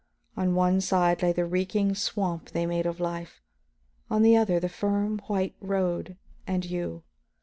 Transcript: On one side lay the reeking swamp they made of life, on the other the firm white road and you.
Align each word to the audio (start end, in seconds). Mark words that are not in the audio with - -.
On 0.35 0.55
one 0.55 0.81
side 0.81 1.21
lay 1.21 1.31
the 1.31 1.45
reeking 1.45 1.93
swamp 1.93 2.49
they 2.49 2.65
made 2.65 2.87
of 2.87 2.99
life, 2.99 3.39
on 4.09 4.23
the 4.23 4.35
other 4.35 4.59
the 4.59 4.67
firm 4.67 5.19
white 5.27 5.53
road 5.61 6.17
and 6.47 6.65
you. 6.65 7.03